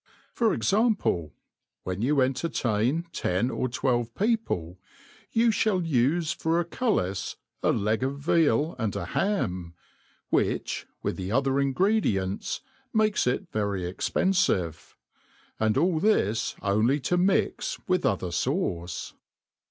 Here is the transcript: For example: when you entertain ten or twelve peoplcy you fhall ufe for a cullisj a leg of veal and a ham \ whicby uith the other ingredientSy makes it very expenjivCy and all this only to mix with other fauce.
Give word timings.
For 0.33 0.51
example: 0.51 1.31
when 1.83 2.01
you 2.01 2.21
entertain 2.21 3.05
ten 3.11 3.51
or 3.51 3.69
twelve 3.69 4.15
peoplcy 4.15 4.77
you 5.31 5.49
fhall 5.49 5.87
ufe 5.87 6.33
for 6.33 6.59
a 6.59 6.65
cullisj 6.65 7.35
a 7.61 7.71
leg 7.71 8.01
of 8.01 8.17
veal 8.17 8.75
and 8.79 8.95
a 8.95 9.05
ham 9.05 9.75
\ 10.03 10.29
whicby 10.33 10.85
uith 11.05 11.15
the 11.17 11.31
other 11.31 11.51
ingredientSy 11.51 12.61
makes 12.91 13.27
it 13.27 13.51
very 13.51 13.83
expenjivCy 13.83 14.95
and 15.59 15.77
all 15.77 15.99
this 15.99 16.55
only 16.63 16.99
to 17.01 17.15
mix 17.15 17.77
with 17.87 18.03
other 18.03 18.29
fauce. 18.31 19.13